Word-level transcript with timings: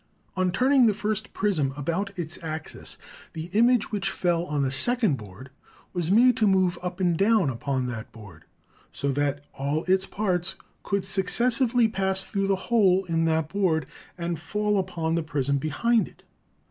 On 0.35 0.51
turning 0.51 0.87
the 0.87 0.95
first 0.95 1.31
prism 1.31 1.75
about 1.77 2.09
its 2.17 2.39
axis, 2.41 2.97
the 3.33 3.51
image 3.53 3.91
which 3.91 4.09
fell 4.09 4.45
on 4.45 4.63
the 4.63 4.71
second 4.71 5.15
board 5.15 5.51
was 5.93 6.09
made 6.09 6.35
to 6.37 6.47
move 6.47 6.79
up 6.81 6.99
and 6.99 7.15
down 7.15 7.51
upon 7.51 7.85
that 7.85 8.11
board, 8.11 8.45
so 8.91 9.11
that 9.11 9.45
all 9.53 9.83
its 9.83 10.07
parts 10.07 10.55
could 10.81 11.05
successively 11.05 11.87
pass 11.87 12.23
through 12.23 12.47
the 12.47 12.55
hole 12.55 13.05
in 13.05 13.25
that 13.25 13.47
board, 13.49 13.85
and 14.17 14.39
fall 14.39 14.79
upon 14.79 15.13
the 15.13 15.21
prism 15.21 15.59
behind 15.59 16.07
it. 16.07 16.23